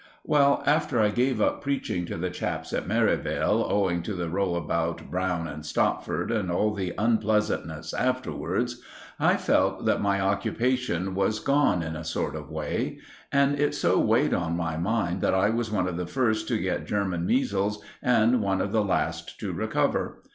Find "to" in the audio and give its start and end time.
2.07-2.17, 4.01-4.15, 16.47-16.57, 19.41-19.53